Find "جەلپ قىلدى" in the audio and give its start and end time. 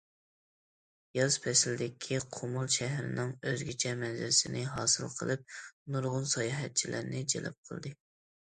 7.37-7.97